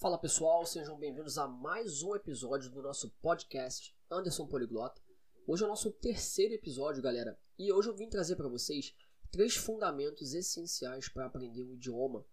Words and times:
Fala 0.00 0.16
pessoal, 0.16 0.64
sejam 0.64 0.98
bem-vindos 0.98 1.36
a 1.36 1.46
mais 1.46 2.02
um 2.02 2.16
episódio 2.16 2.70
do 2.70 2.80
nosso 2.80 3.10
podcast 3.20 3.94
Anderson 4.10 4.46
Poliglota. 4.46 4.98
Hoje 5.46 5.62
é 5.62 5.66
o 5.66 5.68
nosso 5.68 5.90
terceiro 5.90 6.54
episódio, 6.54 7.02
galera, 7.02 7.38
e 7.58 7.70
hoje 7.70 7.90
eu 7.90 7.94
vim 7.94 8.08
trazer 8.08 8.34
para 8.34 8.48
vocês 8.48 8.96
três 9.30 9.56
fundamentos 9.56 10.32
essenciais 10.32 11.06
para 11.10 11.26
aprender 11.26 11.62
um 11.64 11.74
idioma, 11.74 12.24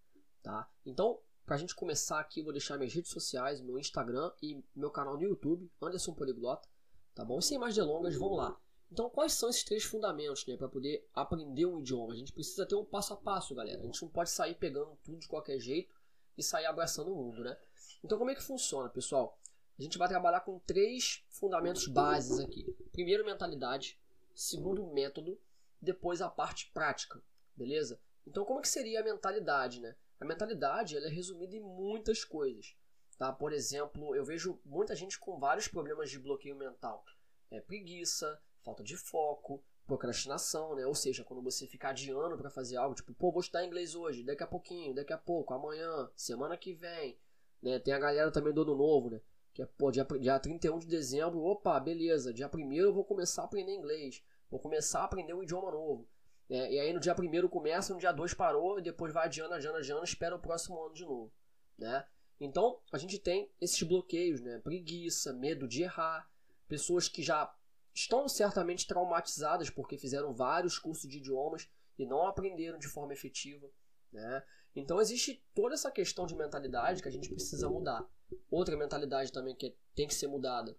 tá? 0.42 0.66
Então, 0.86 1.20
para 1.44 1.56
a 1.56 1.58
gente 1.58 1.74
começar 1.74 2.18
aqui, 2.18 2.42
vou 2.42 2.54
deixar 2.54 2.78
minhas 2.78 2.94
redes 2.94 3.10
sociais, 3.10 3.60
meu 3.60 3.78
Instagram 3.78 4.32
e 4.42 4.64
meu 4.74 4.90
canal 4.90 5.18
no 5.18 5.24
YouTube, 5.24 5.70
Anderson 5.82 6.14
Poliglota, 6.14 6.66
tá 7.14 7.22
bom? 7.22 7.38
E 7.38 7.42
sem 7.42 7.58
mais 7.58 7.74
delongas, 7.74 8.16
vamos 8.16 8.38
lá. 8.38 8.58
Então, 8.90 9.10
quais 9.10 9.34
são 9.34 9.50
esses 9.50 9.62
três 9.62 9.84
fundamentos, 9.84 10.46
né, 10.46 10.56
para 10.56 10.70
poder 10.70 11.06
aprender 11.12 11.66
um 11.66 11.80
idioma? 11.80 12.14
A 12.14 12.16
gente 12.16 12.32
precisa 12.32 12.64
ter 12.64 12.76
um 12.76 12.84
passo 12.86 13.12
a 13.12 13.16
passo, 13.18 13.54
galera. 13.54 13.82
A 13.82 13.84
gente 13.84 14.00
não 14.00 14.08
pode 14.08 14.30
sair 14.30 14.54
pegando 14.54 14.96
tudo 15.04 15.18
de 15.18 15.28
qualquer 15.28 15.60
jeito 15.60 15.97
e 16.38 16.42
sair 16.42 16.66
abraçando 16.66 17.12
o 17.12 17.16
mundo, 17.16 17.42
né? 17.42 17.58
Então, 18.02 18.16
como 18.16 18.30
é 18.30 18.34
que 18.34 18.42
funciona, 18.42 18.88
pessoal? 18.88 19.38
A 19.78 19.82
gente 19.82 19.98
vai 19.98 20.08
trabalhar 20.08 20.40
com 20.40 20.58
três 20.60 21.24
fundamentos 21.28 21.86
bases 21.88 22.38
aqui. 22.38 22.64
Primeiro, 22.92 23.24
mentalidade. 23.24 24.00
Segundo, 24.34 24.86
método. 24.86 25.38
Depois, 25.82 26.22
a 26.22 26.30
parte 26.30 26.70
prática, 26.72 27.22
beleza? 27.56 28.00
Então, 28.26 28.44
como 28.44 28.60
é 28.60 28.62
que 28.62 28.68
seria 28.68 29.00
a 29.00 29.04
mentalidade, 29.04 29.80
né? 29.80 29.96
A 30.20 30.24
mentalidade 30.24 30.96
ela 30.96 31.06
é 31.06 31.10
resumida 31.10 31.54
em 31.54 31.60
muitas 31.60 32.24
coisas. 32.24 32.76
Tá? 33.16 33.32
Por 33.32 33.52
exemplo, 33.52 34.14
eu 34.14 34.24
vejo 34.24 34.60
muita 34.64 34.94
gente 34.94 35.18
com 35.18 35.38
vários 35.38 35.66
problemas 35.66 36.10
de 36.10 36.18
bloqueio 36.18 36.56
mental. 36.56 37.04
É 37.50 37.60
preguiça, 37.60 38.40
falta 38.62 38.82
de 38.82 38.96
foco, 38.96 39.62
procrastinação, 39.88 40.76
né? 40.76 40.86
Ou 40.86 40.94
seja, 40.94 41.24
quando 41.24 41.42
você 41.42 41.66
fica 41.66 41.88
adiando 41.88 42.36
para 42.36 42.50
fazer 42.50 42.76
algo, 42.76 42.94
tipo, 42.94 43.12
pô, 43.14 43.32
vou 43.32 43.40
estudar 43.40 43.64
inglês 43.64 43.94
hoje, 43.94 44.22
daqui 44.22 44.42
a 44.42 44.46
pouquinho, 44.46 44.94
daqui 44.94 45.14
a 45.14 45.18
pouco, 45.18 45.54
amanhã, 45.54 46.08
semana 46.14 46.56
que 46.58 46.74
vem, 46.74 47.18
né? 47.62 47.78
Tem 47.78 47.94
a 47.94 47.98
galera 47.98 48.30
também 48.30 48.52
do 48.52 48.62
ano 48.62 48.76
novo, 48.76 49.08
né? 49.10 49.20
Que 49.54 49.62
é, 49.62 49.66
pô, 49.66 49.90
dia, 49.90 50.06
dia 50.20 50.38
31 50.38 50.78
de 50.78 50.86
dezembro, 50.86 51.40
opa, 51.40 51.80
beleza, 51.80 52.32
dia 52.34 52.50
1 52.54 52.72
eu 52.74 52.92
vou 52.92 53.02
começar 53.02 53.42
a 53.42 53.44
aprender 53.46 53.74
inglês, 53.74 54.22
vou 54.50 54.60
começar 54.60 55.00
a 55.00 55.04
aprender 55.04 55.32
um 55.32 55.42
idioma 55.42 55.72
novo. 55.72 56.06
Né? 56.48 56.70
E 56.70 56.78
aí 56.78 56.92
no 56.92 57.00
dia 57.00 57.16
1 57.18 57.48
começa, 57.48 57.94
no 57.94 57.98
dia 57.98 58.12
2 58.12 58.34
parou, 58.34 58.78
e 58.78 58.82
depois 58.82 59.12
vai 59.12 59.24
adiando, 59.24 59.54
adiando, 59.54 59.78
adiando, 59.78 60.04
espera 60.04 60.36
o 60.36 60.38
próximo 60.38 60.84
ano 60.84 60.94
de 60.94 61.04
novo, 61.04 61.32
né? 61.78 62.04
Então, 62.38 62.78
a 62.92 62.98
gente 62.98 63.18
tem 63.18 63.50
esses 63.60 63.82
bloqueios, 63.82 64.40
né? 64.40 64.60
Preguiça, 64.60 65.32
medo 65.32 65.66
de 65.66 65.82
errar, 65.82 66.30
pessoas 66.68 67.08
que 67.08 67.22
já 67.22 67.52
estão 68.00 68.28
certamente 68.28 68.86
traumatizadas 68.86 69.70
porque 69.70 69.98
fizeram 69.98 70.32
vários 70.32 70.78
cursos 70.78 71.10
de 71.10 71.18
idiomas 71.18 71.68
e 71.98 72.06
não 72.06 72.26
aprenderam 72.26 72.78
de 72.78 72.86
forma 72.86 73.12
efetiva. 73.12 73.68
Né? 74.12 74.42
Então 74.74 75.00
existe 75.00 75.44
toda 75.54 75.74
essa 75.74 75.90
questão 75.90 76.24
de 76.24 76.36
mentalidade 76.36 77.02
que 77.02 77.08
a 77.08 77.12
gente 77.12 77.28
precisa 77.28 77.68
mudar. 77.68 78.08
Outra 78.50 78.76
mentalidade 78.76 79.32
também 79.32 79.54
que 79.54 79.76
tem 79.94 80.06
que 80.06 80.14
ser 80.14 80.28
mudada. 80.28 80.76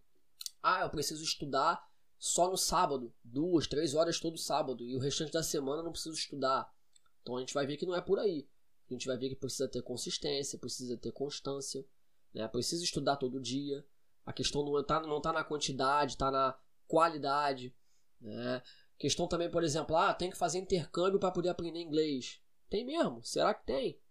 Ah, 0.64 0.82
eu 0.82 0.90
preciso 0.90 1.24
estudar 1.24 1.88
só 2.18 2.50
no 2.50 2.58
sábado, 2.58 3.14
duas, 3.24 3.68
três 3.68 3.94
horas 3.94 4.20
todo 4.20 4.38
sábado, 4.38 4.84
e 4.84 4.96
o 4.96 5.00
restante 5.00 5.32
da 5.32 5.44
semana 5.44 5.80
eu 5.80 5.86
não 5.86 5.92
preciso 5.92 6.16
estudar. 6.16 6.74
Então 7.22 7.38
a 7.38 7.40
gente 7.40 7.54
vai 7.54 7.66
ver 7.66 7.78
que 7.78 7.86
não 7.86 7.96
é 7.96 8.02
por 8.02 8.20
aí. 8.20 8.48
A 8.90 8.94
gente 8.94 9.08
vai 9.08 9.18
ver 9.18 9.30
que 9.30 9.36
precisa 9.36 9.68
ter 9.68 9.82
consistência, 9.82 10.58
precisa 10.58 10.98
ter 10.98 11.12
constância, 11.12 11.86
né? 12.34 12.48
precisa 12.48 12.84
estudar 12.84 13.18
todo 13.18 13.40
dia. 13.42 13.86
A 14.26 14.34
questão 14.34 14.64
não 14.64 14.80
está 14.80 15.00
não 15.02 15.22
tá 15.22 15.34
na 15.34 15.44
quantidade, 15.44 16.14
está 16.14 16.32
na 16.32 16.58
qualidade. 16.90 17.74
Né? 18.20 18.62
Questão 18.98 19.28
também, 19.28 19.50
por 19.50 19.64
exemplo, 19.64 19.96
ah, 19.96 20.14
tem 20.14 20.30
que 20.30 20.38
fazer 20.38 20.58
intercâmbio 20.58 21.20
para 21.20 21.32
poder 21.32 21.48
aprender 21.48 21.80
inglês. 21.80 22.42
Tem 22.70 22.84
mesmo? 22.84 23.24
Será 23.24 23.54
que 23.54 23.66
tem? 23.66 24.02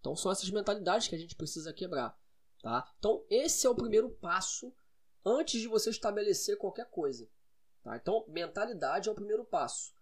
Então 0.00 0.16
são 0.16 0.32
essas 0.32 0.50
mentalidades 0.50 1.06
que 1.06 1.14
a 1.14 1.18
gente 1.18 1.36
precisa 1.36 1.72
quebrar. 1.72 2.18
Tá? 2.60 2.92
Então 2.98 3.24
esse 3.30 3.66
é 3.66 3.70
o 3.70 3.74
primeiro 3.74 4.10
passo 4.10 4.74
antes 5.24 5.60
de 5.60 5.68
você 5.68 5.90
estabelecer 5.90 6.58
qualquer 6.58 6.86
coisa. 6.90 7.28
Tá? 7.82 7.96
Então 7.96 8.24
mentalidade 8.26 9.08
é 9.08 9.12
o 9.12 9.14
primeiro 9.14 9.44
passo. 9.44 9.94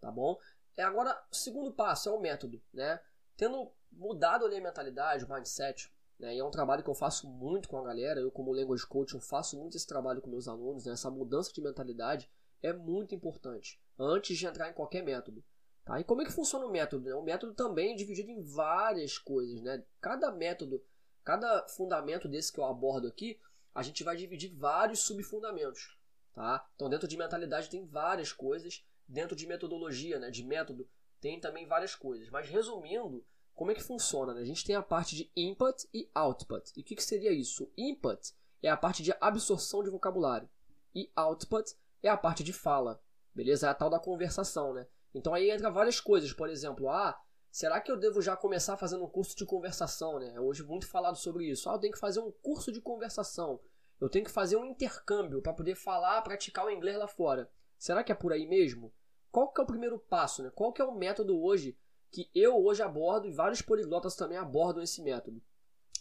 Tá 0.00 0.10
bom? 0.10 0.38
É 0.76 0.82
agora 0.82 1.16
o 1.30 1.34
segundo 1.34 1.72
passo 1.72 2.08
é 2.08 2.12
o 2.12 2.20
método. 2.20 2.60
Né? 2.72 3.00
Tendo 3.36 3.70
mudado 3.92 4.44
ali 4.44 4.56
a 4.56 4.60
mentalidade, 4.60 5.24
o 5.24 5.32
mindset, 5.32 5.92
né? 6.18 6.34
E 6.34 6.38
é 6.38 6.44
um 6.44 6.50
trabalho 6.50 6.82
que 6.82 6.90
eu 6.90 6.94
faço 6.94 7.28
muito 7.28 7.68
com 7.68 7.78
a 7.78 7.84
galera. 7.84 8.20
Eu, 8.20 8.30
como 8.30 8.52
language 8.52 8.86
coach, 8.86 9.14
eu 9.14 9.20
faço 9.20 9.58
muito 9.58 9.76
esse 9.76 9.86
trabalho 9.86 10.20
com 10.20 10.30
meus 10.30 10.48
alunos. 10.48 10.86
Né? 10.86 10.92
Essa 10.92 11.10
mudança 11.10 11.52
de 11.52 11.60
mentalidade 11.60 12.30
é 12.62 12.72
muito 12.72 13.14
importante 13.14 13.80
antes 13.98 14.36
de 14.36 14.46
entrar 14.46 14.70
em 14.70 14.74
qualquer 14.74 15.02
método. 15.02 15.44
Tá? 15.84 16.00
E 16.00 16.04
como 16.04 16.22
é 16.22 16.24
que 16.24 16.32
funciona 16.32 16.66
o 16.66 16.70
método? 16.70 17.16
O 17.18 17.22
método 17.22 17.54
também 17.54 17.92
é 17.92 17.96
dividido 17.96 18.30
em 18.30 18.42
várias 18.42 19.18
coisas. 19.18 19.60
Né? 19.60 19.84
Cada 20.00 20.32
método, 20.32 20.82
cada 21.22 21.66
fundamento 21.68 22.28
desse 22.28 22.52
que 22.52 22.58
eu 22.58 22.64
abordo 22.64 23.06
aqui, 23.06 23.38
a 23.74 23.82
gente 23.82 24.02
vai 24.02 24.16
dividir 24.16 24.54
vários 24.54 25.00
subfundamentos. 25.00 25.98
Tá? 26.34 26.66
Então, 26.74 26.88
dentro 26.88 27.06
de 27.06 27.16
mentalidade 27.16 27.70
tem 27.70 27.84
várias 27.86 28.32
coisas. 28.32 28.84
Dentro 29.08 29.36
de 29.36 29.46
metodologia, 29.46 30.18
né, 30.18 30.30
de 30.30 30.42
método, 30.42 30.88
tem 31.20 31.38
também 31.38 31.64
várias 31.64 31.94
coisas. 31.94 32.28
Mas 32.28 32.48
resumindo, 32.48 33.24
como 33.56 33.70
é 33.70 33.74
que 33.74 33.82
funciona? 33.82 34.34
Né? 34.34 34.42
A 34.42 34.44
gente 34.44 34.64
tem 34.64 34.76
a 34.76 34.82
parte 34.82 35.16
de 35.16 35.32
input 35.34 35.88
e 35.92 36.08
output. 36.14 36.70
E 36.76 36.82
o 36.82 36.84
que, 36.84 36.94
que 36.94 37.02
seria 37.02 37.32
isso? 37.32 37.72
Input 37.76 38.34
é 38.62 38.68
a 38.68 38.76
parte 38.76 39.02
de 39.02 39.14
absorção 39.18 39.82
de 39.82 39.88
vocabulário. 39.88 40.48
E 40.94 41.10
output 41.16 41.74
é 42.02 42.08
a 42.10 42.18
parte 42.18 42.44
de 42.44 42.52
fala. 42.52 43.02
Beleza? 43.34 43.66
É 43.66 43.70
a 43.70 43.74
tal 43.74 43.88
da 43.88 43.98
conversação, 43.98 44.74
né? 44.74 44.86
Então 45.14 45.32
aí 45.32 45.50
entra 45.50 45.70
várias 45.70 45.98
coisas. 45.98 46.34
Por 46.34 46.50
exemplo, 46.50 46.90
ah, 46.90 47.18
será 47.50 47.80
que 47.80 47.90
eu 47.90 47.96
devo 47.96 48.20
já 48.20 48.36
começar 48.36 48.76
fazendo 48.76 49.04
um 49.04 49.08
curso 49.08 49.34
de 49.34 49.46
conversação, 49.46 50.18
né? 50.18 50.34
É 50.34 50.40
hoje 50.40 50.62
muito 50.62 50.86
falado 50.86 51.16
sobre 51.16 51.50
isso. 51.50 51.70
Ah, 51.70 51.74
eu 51.74 51.78
tenho 51.78 51.94
que 51.94 51.98
fazer 51.98 52.20
um 52.20 52.30
curso 52.30 52.70
de 52.70 52.82
conversação. 52.82 53.58
Eu 53.98 54.10
tenho 54.10 54.26
que 54.26 54.30
fazer 54.30 54.56
um 54.56 54.66
intercâmbio 54.66 55.40
para 55.40 55.54
poder 55.54 55.76
falar, 55.76 56.20
praticar 56.20 56.66
o 56.66 56.70
inglês 56.70 56.98
lá 56.98 57.08
fora. 57.08 57.50
Será 57.78 58.04
que 58.04 58.12
é 58.12 58.14
por 58.14 58.34
aí 58.34 58.46
mesmo? 58.46 58.92
Qual 59.32 59.50
que 59.50 59.60
é 59.62 59.64
o 59.64 59.66
primeiro 59.66 59.98
passo, 59.98 60.42
né? 60.42 60.50
Qual 60.54 60.74
que 60.74 60.82
é 60.82 60.84
o 60.84 60.94
método 60.94 61.42
hoje 61.42 61.74
que 62.10 62.30
eu 62.34 62.64
hoje 62.64 62.82
abordo 62.82 63.26
e 63.26 63.32
vários 63.32 63.60
poliglotas 63.60 64.14
também 64.14 64.38
abordam 64.38 64.82
esse 64.82 65.02
método. 65.02 65.42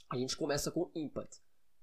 A 0.10 0.18
gente 0.18 0.38
começa 0.38 0.72
com 0.72 0.90
input. 0.96 1.28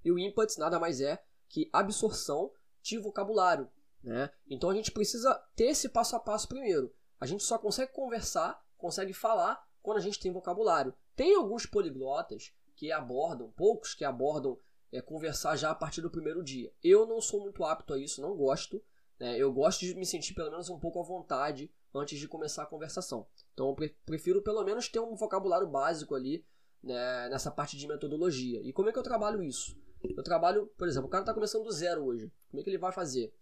E 0.03 0.11
o 0.11 0.19
input 0.19 0.57
nada 0.57 0.79
mais 0.79 1.01
é 1.01 1.23
que 1.47 1.69
absorção 1.71 2.51
de 2.81 2.97
vocabulário. 2.97 3.69
Né? 4.03 4.29
Então 4.49 4.69
a 4.69 4.73
gente 4.73 4.91
precisa 4.91 5.33
ter 5.55 5.65
esse 5.65 5.89
passo 5.89 6.15
a 6.15 6.19
passo 6.19 6.47
primeiro. 6.47 6.93
A 7.19 7.25
gente 7.25 7.43
só 7.43 7.57
consegue 7.57 7.93
conversar, 7.93 8.61
consegue 8.77 9.13
falar 9.13 9.65
quando 9.81 9.97
a 9.97 10.01
gente 10.01 10.19
tem 10.19 10.31
vocabulário. 10.31 10.93
Tem 11.15 11.35
alguns 11.35 11.65
poliglotas 11.65 12.53
que 12.75 12.91
abordam, 12.91 13.51
poucos 13.51 13.93
que 13.93 14.03
abordam 14.03 14.59
é, 14.91 15.01
conversar 15.01 15.55
já 15.55 15.71
a 15.71 15.75
partir 15.75 16.01
do 16.01 16.09
primeiro 16.09 16.43
dia. 16.43 16.71
Eu 16.83 17.05
não 17.05 17.21
sou 17.21 17.41
muito 17.41 17.63
apto 17.63 17.93
a 17.93 17.99
isso, 17.99 18.21
não 18.21 18.35
gosto. 18.35 18.83
Né? 19.19 19.37
Eu 19.37 19.53
gosto 19.53 19.81
de 19.81 19.95
me 19.95 20.05
sentir 20.05 20.33
pelo 20.33 20.51
menos 20.51 20.69
um 20.69 20.79
pouco 20.79 20.99
à 20.99 21.03
vontade 21.03 21.71
antes 21.93 22.19
de 22.19 22.27
começar 22.27 22.63
a 22.63 22.67
conversação. 22.67 23.27
Então 23.53 23.69
eu 23.69 23.91
prefiro 24.05 24.41
pelo 24.41 24.63
menos 24.63 24.89
ter 24.89 24.99
um 24.99 25.15
vocabulário 25.15 25.67
básico 25.67 26.15
ali 26.15 26.45
né, 26.83 27.29
nessa 27.29 27.51
parte 27.51 27.77
de 27.77 27.87
metodologia. 27.87 28.61
E 28.61 28.73
como 28.73 28.89
é 28.89 28.91
que 28.91 28.99
eu 28.99 29.03
trabalho 29.03 29.41
isso? 29.41 29.77
Eu 30.15 30.23
trabalho, 30.23 30.67
por 30.77 30.87
exemplo, 30.87 31.07
o 31.07 31.09
cara 31.09 31.23
está 31.23 31.33
começando 31.33 31.63
do 31.63 31.71
zero 31.71 32.03
hoje. 32.03 32.31
Como 32.49 32.59
é 32.59 32.63
que 32.63 32.69
ele 32.69 32.77
vai 32.77 32.91
fazer? 32.91 33.33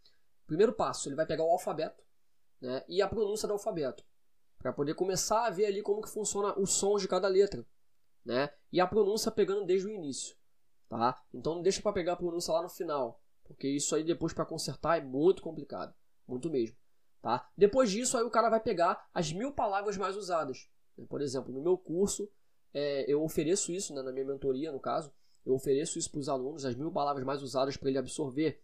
Primeiro 0.45 0.73
passo, 0.73 1.07
ele 1.09 1.15
vai 1.15 1.25
pegar 1.25 1.43
o 1.43 1.49
alfabeto 1.49 2.03
né, 2.61 2.83
e 2.87 3.01
a 3.01 3.07
pronúncia 3.07 3.47
do 3.47 3.53
alfabeto. 3.53 4.03
Para 4.59 4.71
poder 4.71 4.93
começar 4.93 5.47
a 5.47 5.49
ver 5.49 5.65
ali 5.65 5.81
como 5.81 6.01
que 6.01 6.09
funciona 6.09 6.57
os 6.59 6.73
sons 6.73 7.01
de 7.01 7.07
cada 7.07 7.27
letra. 7.27 7.65
Né? 8.23 8.51
E 8.71 8.79
a 8.79 8.85
pronúncia 8.85 9.31
pegando 9.31 9.65
desde 9.65 9.87
o 9.87 9.91
início. 9.91 10.35
Tá? 10.87 11.19
Então 11.33 11.55
não 11.55 11.61
deixa 11.63 11.81
para 11.81 11.93
pegar 11.93 12.13
a 12.13 12.17
pronúncia 12.17 12.53
lá 12.53 12.61
no 12.61 12.69
final. 12.69 13.19
Porque 13.43 13.67
isso 13.67 13.95
aí 13.95 14.03
depois 14.03 14.33
para 14.33 14.45
consertar 14.45 14.97
é 14.97 15.01
muito 15.01 15.41
complicado. 15.41 15.95
Muito 16.27 16.49
mesmo. 16.49 16.77
Tá? 17.21 17.47
Depois 17.55 17.91
disso, 17.91 18.17
aí 18.17 18.23
o 18.23 18.31
cara 18.31 18.49
vai 18.49 18.59
pegar 18.59 19.07
as 19.13 19.31
mil 19.31 19.51
palavras 19.51 19.95
mais 19.95 20.15
usadas. 20.15 20.67
Por 21.07 21.21
exemplo, 21.21 21.53
no 21.53 21.61
meu 21.61 21.77
curso, 21.77 22.27
é, 22.73 23.05
eu 23.11 23.21
ofereço 23.23 23.71
isso, 23.71 23.93
né, 23.93 24.01
na 24.01 24.11
minha 24.11 24.25
mentoria, 24.25 24.71
no 24.71 24.79
caso, 24.79 25.13
eu 25.45 25.53
ofereço 25.53 25.99
isso 25.99 26.09
para 26.09 26.19
os 26.19 26.29
alunos, 26.29 26.65
as 26.65 26.75
mil 26.75 26.91
palavras 26.91 27.23
mais 27.23 27.43
usadas 27.43 27.77
para 27.77 27.89
ele 27.89 27.97
absorver, 27.97 28.61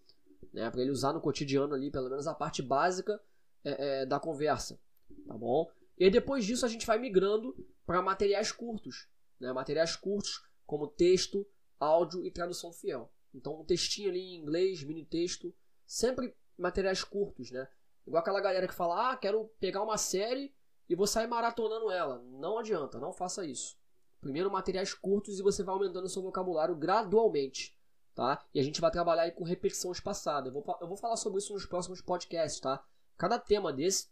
né, 0.53 0.69
para 0.71 0.81
ele 0.81 0.91
usar 0.91 1.13
no 1.13 1.21
cotidiano 1.21 1.73
ali, 1.73 1.91
pelo 1.91 2.09
menos 2.09 2.27
a 2.27 2.33
parte 2.33 2.61
básica 2.61 3.21
é, 3.63 4.01
é, 4.01 4.05
da 4.05 4.19
conversa, 4.19 4.79
tá 5.27 5.37
bom? 5.37 5.69
E 5.97 6.09
depois 6.09 6.45
disso 6.45 6.65
a 6.65 6.69
gente 6.69 6.85
vai 6.85 6.97
migrando 6.97 7.55
para 7.85 8.01
materiais 8.01 8.51
curtos, 8.51 9.07
né, 9.39 9.51
materiais 9.53 9.95
curtos 9.95 10.43
como 10.65 10.87
texto, 10.87 11.45
áudio 11.79 12.25
e 12.25 12.31
tradução 12.31 12.71
fiel. 12.71 13.11
Então 13.33 13.59
um 13.59 13.65
textinho 13.65 14.09
ali 14.09 14.19
em 14.19 14.35
inglês, 14.35 14.83
mini 14.83 15.05
texto, 15.05 15.53
sempre 15.85 16.35
materiais 16.57 17.03
curtos, 17.03 17.51
né? 17.51 17.67
Igual 18.07 18.21
aquela 18.21 18.39
galera 18.39 18.67
que 18.67 18.73
fala, 18.73 19.11
ah, 19.11 19.17
quero 19.17 19.51
pegar 19.59 19.83
uma 19.83 19.97
série 19.97 20.55
e 20.89 20.95
vou 20.95 21.05
sair 21.05 21.27
maratonando 21.27 21.91
ela. 21.91 22.23
Não 22.23 22.57
adianta, 22.57 22.97
não 22.99 23.11
faça 23.11 23.45
isso. 23.45 23.77
Primeiro 24.21 24.49
materiais 24.49 24.93
curtos 24.93 25.39
e 25.39 25.43
você 25.43 25.61
vai 25.61 25.75
aumentando 25.75 26.07
seu 26.07 26.21
vocabulário 26.21 26.73
gradualmente, 26.73 27.77
tá? 28.15 28.43
E 28.53 28.59
a 28.59 28.63
gente 28.63 28.79
vai 28.79 28.89
trabalhar 28.89 29.23
aí 29.23 29.31
com 29.31 29.43
repetição 29.43 29.91
espaçada. 29.91 30.47
Eu 30.49 30.53
vou, 30.53 30.77
eu 30.81 30.87
vou 30.87 30.95
falar 30.95 31.17
sobre 31.17 31.39
isso 31.39 31.53
nos 31.53 31.65
próximos 31.65 32.01
podcasts, 32.01 32.61
tá? 32.61 32.81
Cada 33.17 33.37
tema 33.37 33.73
desse 33.73 34.09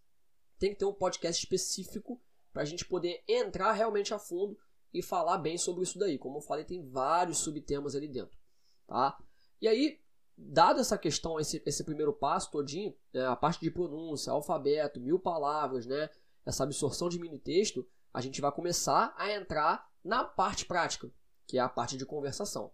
tem 0.59 0.71
que 0.71 0.75
ter 0.75 0.85
um 0.85 0.93
podcast 0.93 1.41
específico 1.41 2.21
para 2.51 2.63
a 2.63 2.65
gente 2.65 2.85
poder 2.85 3.23
entrar 3.27 3.71
realmente 3.71 4.13
a 4.13 4.19
fundo 4.19 4.57
e 4.93 5.01
falar 5.01 5.37
bem 5.37 5.57
sobre 5.57 5.83
isso 5.83 5.97
daí. 5.97 6.17
Como 6.17 6.37
eu 6.37 6.41
falei, 6.41 6.65
tem 6.65 6.85
vários 6.89 7.37
subtemas 7.39 7.95
ali 7.95 8.07
dentro, 8.09 8.37
tá? 8.85 9.17
E 9.61 9.67
aí, 9.67 9.99
dada 10.37 10.81
essa 10.81 10.97
questão, 10.97 11.39
esse, 11.39 11.61
esse 11.65 11.83
primeiro 11.83 12.13
passo 12.13 12.51
todinho, 12.51 12.93
né, 13.13 13.25
a 13.25 13.35
parte 13.35 13.59
de 13.59 13.71
pronúncia, 13.71 14.31
alfabeto, 14.31 14.99
mil 14.99 15.19
palavras, 15.19 15.85
né, 15.85 16.09
essa 16.45 16.63
absorção 16.63 17.09
de 17.09 17.19
mini 17.19 17.39
texto, 17.39 17.87
a 18.13 18.21
gente 18.21 18.41
vai 18.41 18.51
começar 18.51 19.13
a 19.17 19.31
entrar 19.31 19.89
na 20.03 20.23
parte 20.23 20.65
prática, 20.65 21.11
que 21.47 21.57
é 21.57 21.61
a 21.61 21.69
parte 21.69 21.97
de 21.97 22.05
conversação, 22.05 22.71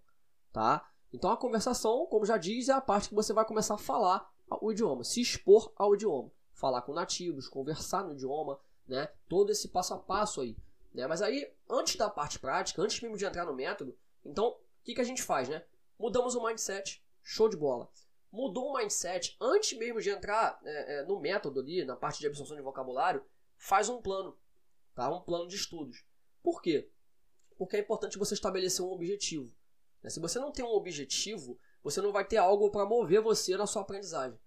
tá? 0.52 0.88
Então 1.14 1.32
a 1.32 1.38
conversação, 1.38 2.06
como 2.08 2.26
já 2.26 2.38
diz, 2.38 2.70
é 2.70 2.74
a 2.74 2.82
parte 2.82 3.10
que 3.10 3.16
você 3.16 3.34
vai 3.34 3.46
começar 3.46 3.76
a 3.76 3.80
falar 3.80 4.32
o 4.62 4.72
idioma, 4.72 5.04
se 5.04 5.22
expor 5.22 5.72
ao 5.76 5.96
idioma, 5.96 6.32
falar 6.54 6.82
com 6.82 6.94
nativos, 6.94 7.48
conversar 7.48 8.04
no 8.04 8.14
idioma, 8.14 8.60
né? 8.88 9.10
Todo 9.28 9.52
esse 9.52 9.70
passo 9.70 9.94
a 9.94 9.98
passo 9.98 10.42
aí, 10.42 10.58
né? 10.94 11.08
Mas 11.08 11.22
aí, 11.22 11.52
antes 11.70 11.96
da 11.96 12.10
parte 12.10 12.38
prática, 12.40 12.82
antes 12.82 13.02
mesmo 13.02 13.18
de 13.18 13.26
entrar 13.26 13.46
no 13.46 13.54
método, 13.54 13.98
então 14.24 14.50
o 14.50 14.58
que, 14.84 14.94
que 14.94 15.02
a 15.02 15.06
gente 15.06 15.24
faz, 15.24 15.48
né? 15.48 15.64
Mudamos 15.98 16.36
o 16.36 16.44
mindset, 16.46 17.04
show 17.24 17.50
de 17.50 17.58
bola. 17.58 17.90
Mudou 18.32 18.70
o 18.70 18.78
mindset, 18.78 19.36
antes 19.42 19.78
mesmo 19.78 20.00
de 20.00 20.10
entrar 20.10 20.60
é, 20.64 21.00
é, 21.00 21.06
no 21.06 21.20
método 21.20 21.60
ali, 21.60 21.84
na 21.84 21.96
parte 21.96 22.20
de 22.20 22.28
absorção 22.28 22.56
de 22.56 22.62
vocabulário, 22.62 23.24
faz 23.58 23.90
um 23.90 24.02
plano, 24.02 24.38
tá? 24.96 25.14
Um 25.14 25.22
plano 25.22 25.48
de 25.48 25.56
estudos. 25.56 26.06
Por 26.42 26.62
quê? 26.62 26.90
Porque 27.58 27.76
é 27.76 27.80
importante 27.80 28.18
você 28.18 28.34
estabelecer 28.34 28.84
um 28.84 28.92
objetivo. 28.92 29.54
Né? 30.02 30.10
Se 30.10 30.20
você 30.20 30.40
não 30.40 30.52
tem 30.52 30.64
um 30.64 30.70
objetivo, 30.70 31.60
você 31.84 32.02
não 32.02 32.12
vai 32.12 32.26
ter 32.26 32.38
algo 32.38 32.72
para 32.72 32.86
mover 32.86 33.22
você 33.22 33.58
na 33.58 33.68
sua 33.68 33.82
aprendizagem. 33.82 34.40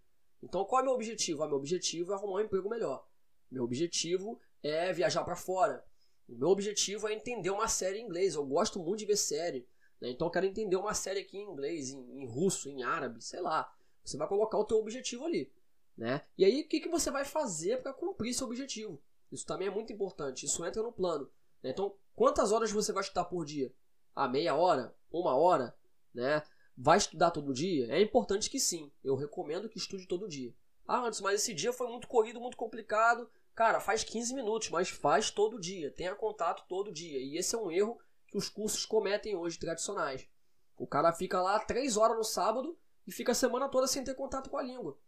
Então, 0.43 0.65
qual 0.65 0.81
é 0.81 0.82
o 0.82 0.87
meu 0.87 0.94
objetivo? 0.94 1.43
Ah, 1.43 1.47
meu 1.47 1.56
objetivo 1.56 2.12
é 2.12 2.15
arrumar 2.15 2.41
um 2.41 2.44
emprego 2.44 2.69
melhor. 2.69 3.06
Meu 3.50 3.65
objetivo 3.65 4.41
é 4.62 4.93
viajar 4.93 5.25
para 5.25 5.37
fora. 5.37 5.85
O 6.29 6.35
meu 6.35 6.49
objetivo 6.49 7.06
é 7.06 7.12
entender 7.12 7.50
uma 7.50 7.69
série 7.69 7.99
em 7.99 8.05
inglês. 8.05 8.35
Eu 8.35 8.44
gosto 8.44 8.79
muito 8.79 9.00
de 9.00 9.06
ver 9.06 9.17
série. 9.17 9.67
Né? 10.05 10.11
Então, 10.11 10.27
eu 10.27 10.31
quero 10.31 10.45
entender 10.45 10.77
uma 10.77 10.93
série 10.93 11.21
aqui 11.21 11.39
em 11.39 11.51
inglês, 11.51 11.91
em, 11.91 12.21
em, 12.21 12.27
russo, 12.27 12.69
em 12.69 12.83
árabe, 12.83 13.25
sei 13.25 13.41
lá. 13.41 13.73
Você 14.05 14.19
vai 14.19 14.29
colocar 14.29 14.59
o 14.59 14.65
teu 14.65 14.77
objetivo 14.77 15.25
ali. 15.25 15.51
Né? 15.97 16.21
E 16.37 16.45
aí, 16.45 16.61
o 16.61 16.69
que, 16.69 16.81
que 16.81 16.91
você 16.91 17.11
vai 17.11 17.25
fazer 17.25 17.81
para 17.81 17.95
cumprir 17.95 18.31
esse 18.31 18.45
objetivo? 18.45 19.01
Isso 19.33 19.47
também 19.47 19.67
é 19.67 19.71
muito 19.71 19.95
importante. 19.95 20.45
Isso 20.45 20.62
entra 20.65 20.83
no 20.83 20.93
plano. 20.93 21.31
Né? 21.62 21.71
Então, 21.71 21.95
quantas 22.15 22.53
horas 22.53 22.71
você 22.71 22.93
vai 22.93 23.03
estudar 23.03 23.25
por 23.25 23.47
dia? 23.47 23.73
Ah, 24.15 24.29
meia 24.29 24.55
hora? 24.55 24.95
Uma 25.11 25.35
hora? 25.35 25.75
Né? 26.12 26.43
Vai 26.77 26.99
estudar 26.99 27.31
todo 27.31 27.55
dia? 27.55 27.91
É 27.91 28.03
importante 28.03 28.51
que 28.51 28.61
sim. 28.61 28.93
Eu 29.03 29.17
recomendo 29.17 29.71
que 29.71 29.79
estude 29.79 30.06
todo 30.06 30.29
dia. 30.29 30.55
Ah, 30.87 31.06
antes, 31.06 31.23
mas 31.23 31.41
esse 31.41 31.55
dia 31.55 31.73
foi 31.73 31.89
muito 31.89 32.06
corrido, 32.06 32.39
muito 32.39 32.59
complicado. 32.59 33.27
Cara, 33.55 33.81
faz 33.81 34.05
15 34.05 34.35
minutos, 34.35 34.69
mas 34.69 34.91
faz 34.91 35.31
todo 35.31 35.59
dia. 35.59 35.91
Tenha 35.91 36.15
contato 36.15 36.67
todo 36.69 36.93
dia. 36.93 37.19
E 37.19 37.39
esse 37.39 37.55
é 37.55 37.59
um 37.59 37.71
erro 37.71 37.99
que 38.34 38.38
os 38.38 38.48
cursos 38.48 38.84
cometem 38.84 39.36
hoje, 39.36 39.60
tradicionais. 39.60 40.28
O 40.76 40.88
cara 40.88 41.12
fica 41.12 41.40
lá 41.40 41.60
3 41.60 41.96
horas 41.96 42.16
no 42.16 42.25
sábado 42.25 42.76
e 43.06 43.12
fica 43.12 43.31
a 43.31 43.34
semana 43.34 43.69
toda 43.69 43.86
sem 43.86 44.02
ter 44.02 44.16
contato 44.16 44.50
com 44.50 44.56
a 44.56 44.62
língua. 44.62 44.98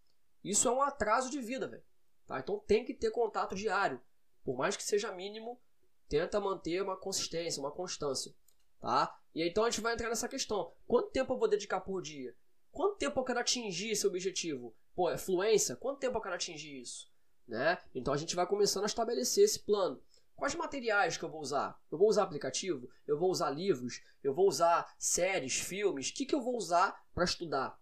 Isso 0.44 0.68
é 0.68 0.70
um 0.70 0.80
atraso 0.80 1.28
de 1.28 1.40
vida, 1.40 1.66
velho. 1.66 1.82
Tá? 2.24 2.38
Então 2.38 2.60
tem 2.60 2.84
que 2.84 2.94
ter 2.94 3.10
contato 3.10 3.56
diário. 3.56 4.00
Por 4.44 4.56
mais 4.56 4.76
que 4.76 4.84
seja 4.84 5.10
mínimo, 5.10 5.60
tenta 6.08 6.38
manter 6.38 6.80
uma 6.80 6.96
consistência, 6.96 7.58
uma 7.58 7.72
constância. 7.72 8.32
Tá? 8.80 9.18
E 9.34 9.42
então 9.42 9.64
a 9.64 9.70
gente 9.70 9.80
vai 9.80 9.94
entrar 9.94 10.08
nessa 10.08 10.28
questão. 10.28 10.72
Quanto 10.86 11.10
tempo 11.10 11.32
eu 11.32 11.38
vou 11.38 11.48
dedicar 11.48 11.80
por 11.80 12.00
dia? 12.00 12.32
Quanto 12.70 12.96
tempo 12.96 13.18
eu 13.18 13.24
quero 13.24 13.40
atingir 13.40 13.90
esse 13.90 14.06
objetivo? 14.06 14.72
Pô, 14.94 15.10
é 15.10 15.18
fluência? 15.18 15.74
Quanto 15.74 15.98
tempo 15.98 16.16
eu 16.16 16.22
quero 16.22 16.36
atingir 16.36 16.80
isso? 16.80 17.10
Né? 17.48 17.76
Então 17.92 18.14
a 18.14 18.16
gente 18.16 18.36
vai 18.36 18.46
começando 18.46 18.84
a 18.84 18.86
estabelecer 18.86 19.42
esse 19.42 19.58
plano. 19.58 20.00
Quais 20.36 20.54
materiais 20.54 21.16
que 21.16 21.24
eu 21.24 21.30
vou 21.30 21.40
usar? 21.40 21.80
Eu 21.90 21.96
vou 21.96 22.08
usar 22.08 22.24
aplicativo? 22.24 22.88
Eu 23.06 23.18
vou 23.18 23.30
usar 23.30 23.50
livros? 23.50 24.02
Eu 24.22 24.34
vou 24.34 24.46
usar 24.46 24.94
séries, 24.98 25.58
filmes? 25.58 26.10
O 26.10 26.14
que, 26.14 26.26
que 26.26 26.34
eu 26.34 26.42
vou 26.42 26.56
usar 26.56 27.02
para 27.14 27.24
estudar? 27.24 27.80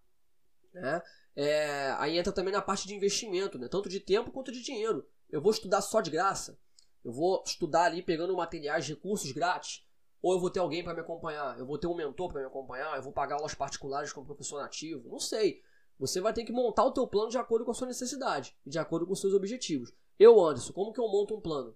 Né? 0.73 1.01
É, 1.35 1.93
aí 1.99 2.17
entra 2.17 2.31
também 2.31 2.53
na 2.53 2.61
parte 2.61 2.87
de 2.87 2.95
investimento, 2.95 3.59
né? 3.59 3.67
tanto 3.67 3.89
de 3.89 3.99
tempo 3.99 4.31
quanto 4.31 4.53
de 4.53 4.61
dinheiro. 4.61 5.05
Eu 5.29 5.41
vou 5.41 5.51
estudar 5.51 5.81
só 5.81 5.99
de 5.99 6.09
graça? 6.09 6.57
Eu 7.03 7.11
vou 7.11 7.43
estudar 7.45 7.83
ali 7.83 8.01
pegando 8.01 8.35
materiais, 8.35 8.87
recursos 8.87 9.31
grátis? 9.33 9.85
Ou 10.21 10.33
eu 10.33 10.39
vou 10.39 10.49
ter 10.49 10.59
alguém 10.59 10.81
para 10.81 10.93
me 10.93 11.01
acompanhar? 11.01 11.59
Eu 11.59 11.65
vou 11.65 11.77
ter 11.77 11.87
um 11.87 11.95
mentor 11.95 12.31
para 12.31 12.39
me 12.39 12.47
acompanhar? 12.47 12.95
Eu 12.95 13.03
vou 13.03 13.11
pagar 13.11 13.35
aulas 13.35 13.53
particulares 13.53 14.13
com 14.13 14.21
um 14.21 14.25
professor 14.25 14.61
nativo? 14.61 15.09
Não 15.09 15.19
sei. 15.19 15.61
Você 15.99 16.21
vai 16.21 16.33
ter 16.33 16.45
que 16.45 16.53
montar 16.53 16.85
o 16.85 16.91
teu 16.91 17.05
plano 17.05 17.29
de 17.29 17.37
acordo 17.37 17.65
com 17.65 17.71
a 17.71 17.73
sua 17.73 17.87
necessidade 17.87 18.55
de 18.65 18.79
acordo 18.79 19.05
com 19.05 19.13
os 19.13 19.19
seus 19.19 19.33
objetivos. 19.33 19.93
Eu, 20.17 20.43
Anderson, 20.43 20.73
como 20.73 20.93
que 20.93 20.99
eu 20.99 21.07
monto 21.07 21.35
um 21.35 21.41
plano? 21.41 21.75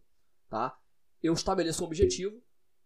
Tá? 0.50 0.78
Eu 1.22 1.34
estabeleço 1.34 1.84
um 1.84 1.88
objetivo 1.88 2.42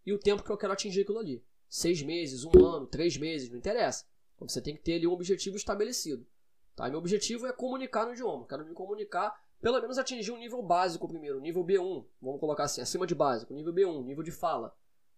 e 0.05 0.13
o 0.13 0.19
tempo 0.19 0.43
que 0.43 0.51
eu 0.51 0.57
quero 0.57 0.73
atingir 0.73 1.01
aquilo 1.01 1.19
ali. 1.19 1.43
Seis 1.69 2.01
meses, 2.01 2.43
um 2.43 2.65
ano, 2.65 2.85
três 2.85 3.17
meses, 3.17 3.49
não 3.49 3.57
interessa. 3.57 4.05
Então 4.35 4.47
você 4.47 4.61
tem 4.61 4.75
que 4.75 4.81
ter 4.81 4.95
ali 4.95 5.07
um 5.07 5.11
objetivo 5.11 5.55
estabelecido. 5.55 6.27
Tá? 6.75 6.89
meu 6.89 6.99
objetivo 6.99 7.45
é 7.47 7.53
comunicar 7.53 8.05
no 8.05 8.13
idioma. 8.13 8.47
Quero 8.47 8.65
me 8.65 8.73
comunicar, 8.73 9.33
pelo 9.61 9.79
menos 9.79 9.97
atingir 9.97 10.31
um 10.31 10.37
nível 10.37 10.61
básico 10.61 11.07
primeiro, 11.07 11.39
nível 11.39 11.63
B1, 11.63 12.05
vamos 12.21 12.39
colocar 12.39 12.63
assim, 12.63 12.81
acima 12.81 13.07
de 13.07 13.15
básico, 13.15 13.53
nível 13.53 13.73
B1, 13.73 14.03
nível 14.05 14.23
de 14.23 14.31
fala 14.31 14.75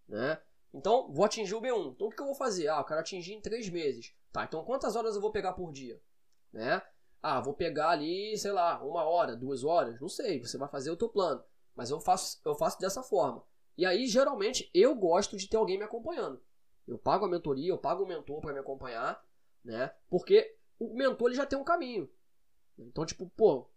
né? 0.08 0.40
Então, 0.72 1.10
vou 1.12 1.24
atingir 1.24 1.54
o 1.54 1.60
B1. 1.60 1.92
Então, 1.92 2.06
o 2.06 2.10
que 2.10 2.20
eu 2.20 2.26
vou 2.26 2.34
fazer? 2.34 2.68
Ah, 2.68 2.78
eu 2.78 2.84
quero 2.84 3.00
atingir 3.00 3.32
em 3.32 3.40
3 3.40 3.68
meses. 3.70 4.14
Tá, 4.32 4.44
então 4.44 4.62
quantas 4.64 4.94
horas 4.94 5.14
eu 5.14 5.20
vou 5.20 5.32
pegar 5.32 5.54
por 5.54 5.72
dia? 5.72 6.00
Né? 6.52 6.82
Ah, 7.22 7.40
vou 7.40 7.54
pegar 7.54 7.90
ali, 7.90 8.36
sei 8.36 8.52
lá, 8.52 8.82
uma 8.84 9.04
hora, 9.04 9.34
duas 9.34 9.64
horas, 9.64 9.98
não 10.00 10.08
sei. 10.08 10.40
Você 10.44 10.58
vai 10.58 10.68
fazer 10.68 10.90
o 10.90 10.96
teu 10.96 11.08
plano. 11.08 11.42
Mas 11.76 11.90
eu 11.90 12.00
faço, 12.00 12.40
eu 12.44 12.54
faço 12.54 12.80
dessa 12.80 13.02
forma. 13.02 13.44
E 13.76 13.84
aí, 13.84 14.06
geralmente, 14.06 14.70
eu 14.72 14.94
gosto 14.94 15.36
de 15.36 15.48
ter 15.48 15.58
alguém 15.58 15.76
me 15.76 15.84
acompanhando. 15.84 16.40
Eu 16.88 16.98
pago 16.98 17.26
a 17.26 17.28
mentoria, 17.28 17.68
eu 17.68 17.78
pago 17.78 18.04
o 18.04 18.06
mentor 18.06 18.40
para 18.40 18.54
me 18.54 18.58
acompanhar, 18.58 19.22
né? 19.62 19.92
Porque 20.08 20.56
o 20.78 20.94
mentor 20.96 21.28
ele 21.28 21.36
já 21.36 21.44
tem 21.44 21.58
um 21.58 21.64
caminho. 21.64 22.08
Então, 22.78 23.04
tipo, 23.04 23.28
pô, 23.36 23.68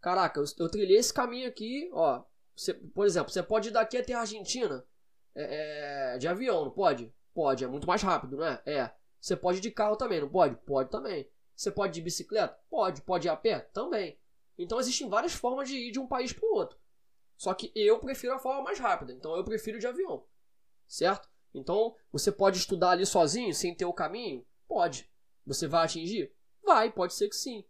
caraca, 0.00 0.40
eu, 0.40 0.44
eu 0.58 0.70
trilhei 0.70 0.96
esse 0.96 1.12
caminho 1.12 1.48
aqui, 1.48 1.90
ó. 1.92 2.24
Você, 2.56 2.72
por 2.74 3.04
exemplo, 3.06 3.30
você 3.30 3.42
pode 3.42 3.68
ir 3.68 3.72
daqui 3.72 3.98
até 3.98 4.14
a 4.14 4.20
Argentina 4.20 4.86
é, 5.34 6.14
é, 6.14 6.18
de 6.18 6.28
avião, 6.28 6.64
não 6.64 6.70
pode? 6.70 7.12
Pode, 7.34 7.64
é 7.64 7.66
muito 7.66 7.86
mais 7.86 8.02
rápido, 8.02 8.36
não 8.36 8.46
é? 8.46 8.62
É. 8.64 8.90
Você 9.20 9.36
pode 9.36 9.58
ir 9.58 9.60
de 9.60 9.70
carro 9.70 9.96
também, 9.96 10.20
não 10.20 10.28
pode? 10.28 10.56
Pode 10.56 10.90
também. 10.90 11.28
Você 11.54 11.70
pode 11.70 11.92
ir 11.92 11.94
de 11.94 12.02
bicicleta? 12.02 12.58
Pode. 12.68 13.02
Pode 13.02 13.26
ir 13.26 13.30
a 13.30 13.36
pé? 13.36 13.60
Também. 13.60 14.18
Então 14.58 14.78
existem 14.78 15.08
várias 15.08 15.32
formas 15.32 15.68
de 15.68 15.76
ir 15.76 15.92
de 15.92 15.98
um 15.98 16.06
país 16.06 16.32
para 16.32 16.46
o 16.46 16.54
outro. 16.54 16.78
Só 17.36 17.52
que 17.54 17.72
eu 17.74 17.98
prefiro 17.98 18.34
a 18.34 18.38
forma 18.38 18.62
mais 18.62 18.78
rápida, 18.78 19.12
então 19.12 19.36
eu 19.36 19.44
prefiro 19.44 19.78
de 19.78 19.86
avião. 19.86 20.24
Certo? 20.86 21.28
Então, 21.54 21.96
você 22.10 22.30
pode 22.32 22.58
estudar 22.58 22.90
ali 22.90 23.04
sozinho, 23.04 23.52
sem 23.54 23.74
ter 23.74 23.84
o 23.84 23.92
caminho? 23.92 24.44
Pode. 24.66 25.10
Você 25.46 25.66
vai 25.66 25.84
atingir? 25.84 26.34
Vai, 26.62 26.90
pode 26.90 27.14
ser 27.14 27.28
que 27.28 27.36
sim. 27.36 27.64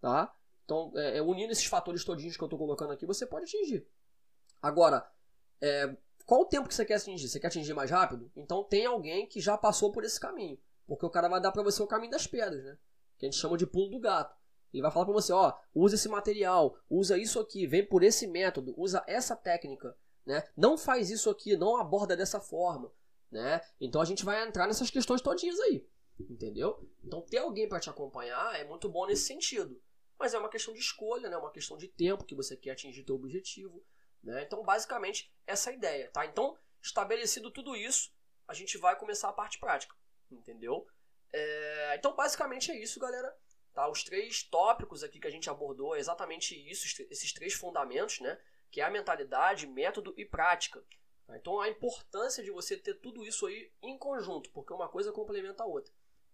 Tá? 0.00 0.34
Então, 0.64 0.92
é, 0.96 1.18
é 1.18 1.22
unindo 1.22 1.52
esses 1.52 1.66
fatores 1.66 2.04
todinhos 2.04 2.36
que 2.36 2.42
eu 2.42 2.46
estou 2.46 2.58
colocando 2.58 2.92
aqui, 2.92 3.04
você 3.04 3.26
pode 3.26 3.44
atingir. 3.44 3.86
Agora, 4.62 5.08
é, 5.60 5.96
qual 6.24 6.40
o 6.40 6.46
tempo 6.46 6.68
que 6.68 6.74
você 6.74 6.84
quer 6.84 6.96
atingir? 6.96 7.28
Você 7.28 7.38
quer 7.38 7.46
atingir 7.46 7.72
mais 7.74 7.90
rápido? 7.90 8.30
Então 8.34 8.64
tem 8.64 8.84
alguém 8.84 9.26
que 9.26 9.40
já 9.40 9.56
passou 9.56 9.92
por 9.92 10.04
esse 10.04 10.18
caminho. 10.18 10.58
Porque 10.86 11.06
o 11.06 11.10
cara 11.10 11.28
vai 11.28 11.40
dar 11.40 11.52
para 11.52 11.62
você 11.62 11.82
o 11.82 11.86
caminho 11.86 12.10
das 12.10 12.26
pedras, 12.26 12.64
né? 12.64 12.76
Que 13.18 13.26
a 13.26 13.30
gente 13.30 13.40
chama 13.40 13.56
de 13.56 13.66
pulo 13.66 13.90
do 13.90 14.00
gato. 14.00 14.36
Ele 14.76 14.82
vai 14.82 14.90
falar 14.90 15.06
para 15.06 15.14
você, 15.14 15.32
ó, 15.32 15.54
usa 15.74 15.94
esse 15.94 16.08
material, 16.08 16.78
usa 16.88 17.16
isso 17.16 17.40
aqui, 17.40 17.66
vem 17.66 17.84
por 17.84 18.02
esse 18.02 18.26
método, 18.26 18.74
usa 18.76 19.02
essa 19.06 19.34
técnica, 19.34 19.96
né? 20.26 20.46
Não 20.54 20.76
faz 20.76 21.10
isso 21.10 21.30
aqui, 21.30 21.56
não 21.56 21.78
aborda 21.78 22.14
dessa 22.14 22.38
forma, 22.38 22.92
né? 23.30 23.62
Então 23.80 24.02
a 24.02 24.04
gente 24.04 24.22
vai 24.22 24.46
entrar 24.46 24.66
nessas 24.66 24.90
questões 24.90 25.22
todinhas 25.22 25.58
aí, 25.60 25.88
entendeu? 26.20 26.86
Então 27.02 27.22
ter 27.22 27.38
alguém 27.38 27.66
para 27.66 27.80
te 27.80 27.88
acompanhar 27.88 28.54
é 28.60 28.64
muito 28.64 28.86
bom 28.86 29.06
nesse 29.06 29.24
sentido. 29.24 29.80
Mas 30.18 30.34
é 30.34 30.38
uma 30.38 30.50
questão 30.50 30.74
de 30.74 30.80
escolha, 30.80 31.30
né? 31.30 31.36
Uma 31.38 31.50
questão 31.50 31.76
de 31.76 31.88
tempo 31.88 32.24
que 32.24 32.34
você 32.34 32.54
quer 32.54 32.72
atingir 32.72 33.02
teu 33.02 33.14
objetivo. 33.14 33.82
Né? 34.22 34.42
Então, 34.42 34.62
basicamente, 34.64 35.32
essa 35.46 35.70
é 35.70 35.72
a 35.72 35.76
ideia. 35.76 36.10
Tá? 36.10 36.24
Então, 36.24 36.56
estabelecido 36.82 37.50
tudo 37.50 37.76
isso, 37.76 38.10
a 38.48 38.54
gente 38.54 38.78
vai 38.78 38.98
começar 38.98 39.28
a 39.28 39.32
parte 39.32 39.58
prática. 39.58 39.94
Entendeu? 40.30 40.86
É... 41.32 41.96
Então, 41.96 42.16
basicamente 42.16 42.70
é 42.70 42.82
isso, 42.82 42.98
galera. 42.98 43.36
Tá? 43.76 43.86
Os 43.90 44.02
três 44.02 44.42
tópicos 44.42 45.02
aqui 45.02 45.20
que 45.20 45.26
a 45.26 45.30
gente 45.30 45.50
abordou 45.50 45.94
é 45.94 45.98
exatamente 45.98 46.54
isso, 46.66 46.86
esses 47.10 47.30
três 47.30 47.52
fundamentos, 47.52 48.20
né? 48.20 48.40
que 48.70 48.80
é 48.80 48.84
a 48.84 48.90
mentalidade, 48.90 49.66
método 49.66 50.14
e 50.16 50.24
prática. 50.24 50.82
Tá? 51.26 51.36
Então, 51.36 51.60
a 51.60 51.68
importância 51.68 52.42
de 52.42 52.50
você 52.50 52.74
ter 52.78 52.94
tudo 52.94 53.22
isso 53.22 53.44
aí 53.44 53.70
em 53.82 53.98
conjunto, 53.98 54.50
porque 54.52 54.72
uma 54.72 54.88
coisa 54.88 55.12
complementa 55.12 55.62
a 55.62 55.66
outra. 55.66 55.92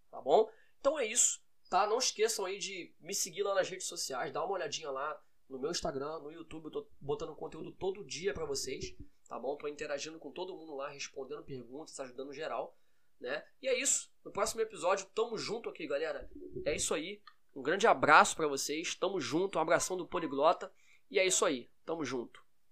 Tá 0.08 0.20
bom? 0.20 0.48
Então 0.78 0.96
é 0.96 1.04
isso. 1.04 1.42
Tá? 1.68 1.84
Não 1.84 1.98
esqueçam 1.98 2.44
aí 2.44 2.60
de 2.60 2.94
me 3.00 3.12
seguir 3.12 3.42
lá 3.42 3.56
nas 3.56 3.68
redes 3.68 3.88
sociais, 3.88 4.30
dá 4.30 4.44
uma 4.44 4.54
olhadinha 4.54 4.92
lá 4.92 5.20
no 5.48 5.58
meu 5.58 5.72
Instagram, 5.72 6.20
no 6.20 6.30
YouTube, 6.30 6.66
eu 6.66 6.70
tô 6.70 6.88
botando 7.00 7.34
conteúdo 7.34 7.72
todo 7.72 8.04
dia 8.04 8.32
para 8.32 8.44
vocês, 8.44 8.94
tá 9.28 9.36
bom? 9.36 9.56
Tô 9.56 9.66
interagindo 9.66 10.16
com 10.20 10.30
todo 10.30 10.56
mundo 10.56 10.76
lá, 10.76 10.90
respondendo 10.90 11.42
perguntas, 11.42 11.98
ajudando 11.98 12.32
geral, 12.32 12.78
né? 13.22 13.44
E 13.62 13.68
é 13.68 13.78
isso. 13.78 14.12
No 14.24 14.30
próximo 14.30 14.60
episódio, 14.60 15.06
tamo 15.14 15.38
junto 15.38 15.68
aqui, 15.68 15.86
galera. 15.86 16.28
É 16.64 16.74
isso 16.74 16.92
aí. 16.92 17.22
Um 17.54 17.62
grande 17.62 17.86
abraço 17.86 18.36
para 18.36 18.48
vocês. 18.48 18.94
Tamo 18.94 19.20
junto. 19.20 19.58
Um 19.58 19.62
abração 19.62 19.96
do 19.96 20.06
Poliglota. 20.06 20.72
E 21.10 21.18
é 21.18 21.26
isso 21.26 21.44
aí. 21.44 21.70
Tamo 21.84 22.04
junto. 22.04 22.41